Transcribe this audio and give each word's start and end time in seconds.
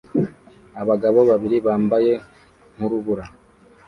Abagabo 0.81 1.19
babiri 1.29 1.57
bambaye 1.65 2.11
nk'urubura 2.75 3.25